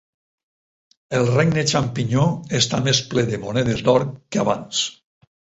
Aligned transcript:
El 1.17 1.27
Regne 1.35 1.65
Xampinyó 1.73 2.25
està 2.63 2.81
més 2.89 3.03
ple 3.13 3.27
de 3.31 3.41
monedes 3.47 3.87
d'or 3.89 4.11
que 4.15 4.43
abans. 4.47 4.85